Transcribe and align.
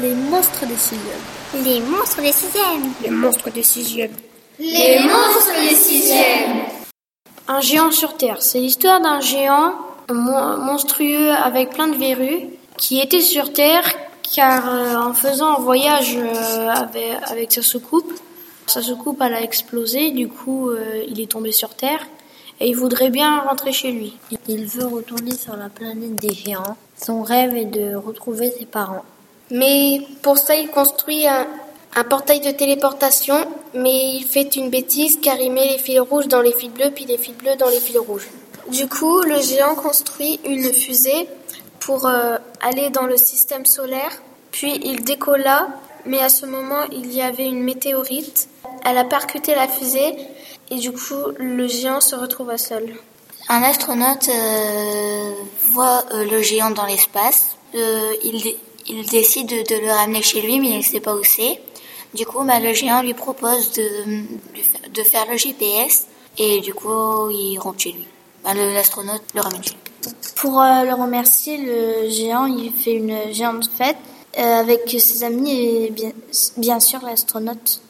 Les 0.00 0.14
monstres 0.14 0.64
des 0.66 0.76
sixièmes. 0.76 1.64
Les 1.64 1.80
monstres 1.80 2.20
des 2.22 2.32
sixièmes. 2.32 2.92
Les 3.02 3.10
monstres 3.10 3.50
des 3.50 3.62
sixièmes. 3.62 4.12
Les 4.58 5.00
monstres 5.00 5.60
des 5.68 5.74
sixièmes. 5.74 6.62
Un 7.48 7.60
géant 7.60 7.90
sur 7.90 8.16
Terre. 8.16 8.36
C'est 8.40 8.60
l'histoire 8.60 9.00
d'un 9.00 9.20
géant 9.20 9.74
monstrueux 10.10 11.30
avec 11.32 11.70
plein 11.70 11.88
de 11.88 11.96
verrues 11.96 12.46
qui 12.76 13.00
était 13.00 13.20
sur 13.20 13.52
Terre 13.52 13.84
car 14.34 14.68
euh, 14.68 14.96
en 14.96 15.14
faisant 15.14 15.56
un 15.56 15.60
voyage 15.60 16.16
euh, 16.16 16.68
avec, 16.68 17.16
avec, 17.24 17.52
sa 17.52 17.62
soucoupe, 17.62 18.12
sa 18.70 18.82
soucoupe 18.82 19.20
elle 19.20 19.34
a 19.34 19.42
explosé, 19.42 20.10
du 20.10 20.28
coup 20.28 20.70
euh, 20.70 21.04
il 21.08 21.20
est 21.20 21.30
tombé 21.30 21.52
sur 21.52 21.74
Terre 21.74 22.06
et 22.60 22.68
il 22.68 22.76
voudrait 22.76 23.10
bien 23.10 23.40
rentrer 23.40 23.72
chez 23.72 23.92
lui. 23.92 24.16
Il 24.48 24.66
veut 24.66 24.86
retourner 24.86 25.32
sur 25.32 25.56
la 25.56 25.68
planète 25.68 26.16
des 26.16 26.34
géants. 26.34 26.76
Son 27.00 27.22
rêve 27.22 27.56
est 27.56 27.66
de 27.66 27.94
retrouver 27.94 28.50
ses 28.50 28.66
parents. 28.66 29.04
Mais 29.50 30.00
pour 30.22 30.38
ça, 30.38 30.56
il 30.56 30.68
construit 30.68 31.26
un, 31.26 31.46
un, 31.94 32.04
portail 32.04 32.40
de 32.40 32.50
téléportation, 32.50 33.36
mais 33.74 34.16
il 34.16 34.24
fait 34.24 34.56
une 34.56 34.70
bêtise 34.70 35.18
car 35.22 35.38
il 35.38 35.52
met 35.52 35.68
les 35.68 35.78
fils 35.78 36.00
rouges 36.00 36.28
dans 36.28 36.42
les 36.42 36.52
fils 36.52 36.70
bleus, 36.70 36.90
puis 36.94 37.06
les 37.06 37.16
fils 37.16 37.34
bleus 37.34 37.56
dans 37.56 37.68
les 37.68 37.80
fils 37.80 37.98
rouges. 37.98 38.28
Du 38.70 38.86
coup, 38.86 39.20
le 39.22 39.40
géant 39.40 39.74
construit 39.74 40.40
une 40.44 40.70
fusée 40.72 41.28
pour 41.80 42.06
euh, 42.06 42.36
aller 42.60 42.90
dans 42.90 43.06
le 43.06 43.16
système 43.16 43.64
solaire, 43.64 44.10
puis 44.50 44.78
il 44.84 45.04
décolla, 45.04 45.68
mais 46.04 46.20
à 46.20 46.28
ce 46.28 46.44
moment, 46.44 46.82
il 46.92 47.12
y 47.12 47.22
avait 47.22 47.46
une 47.46 47.62
météorite. 47.62 48.48
Elle 48.84 48.98
a 48.98 49.04
percuté 49.04 49.54
la 49.54 49.68
fusée 49.68 50.14
et 50.70 50.76
du 50.76 50.92
coup, 50.92 51.32
le 51.38 51.66
géant 51.66 52.00
se 52.00 52.16
retrouva 52.16 52.58
seul. 52.58 52.94
Un 53.48 53.62
astronaute 53.62 54.28
euh, 54.28 55.32
voit 55.72 56.04
euh, 56.12 56.24
le 56.24 56.42
géant 56.42 56.70
dans 56.70 56.86
l'espace. 56.86 57.56
il 57.74 58.56
il 58.88 59.06
décide 59.06 59.48
de, 59.48 59.56
de, 59.56 59.80
le 59.80 59.92
ramener 59.92 60.22
chez 60.22 60.40
lui, 60.40 60.58
mais 60.60 60.70
il 60.70 60.78
ne 60.78 60.82
sait 60.82 61.00
pas 61.00 61.14
où 61.14 61.22
c'est. 61.22 61.60
Du 62.14 62.24
coup, 62.24 62.42
bah, 62.44 62.58
le 62.58 62.72
géant 62.72 63.02
lui 63.02 63.14
propose 63.14 63.72
de, 63.72 64.24
de 64.94 65.02
faire 65.02 65.26
le 65.30 65.36
GPS 65.36 66.06
et 66.38 66.60
du 66.60 66.72
coup, 66.72 67.28
il 67.30 67.58
rentre 67.58 67.80
chez 67.80 67.92
lui. 67.92 68.06
Bah, 68.44 68.54
L'astronaute 68.54 69.22
le 69.34 69.40
ramène 69.40 69.62
chez 69.62 69.72
lui. 69.72 70.12
Pour 70.36 70.60
euh, 70.60 70.84
le 70.84 70.94
remercier, 70.94 71.58
le 71.58 72.08
géant, 72.08 72.46
il 72.46 72.72
fait 72.72 72.94
une 72.94 73.32
géante 73.32 73.68
fête 73.76 73.96
euh, 74.38 74.60
avec 74.60 74.88
ses 74.88 75.22
amis 75.24 75.50
et 75.50 75.90
bien, 75.90 76.12
bien 76.56 76.80
sûr 76.80 77.00
l'astronaute. 77.04 77.82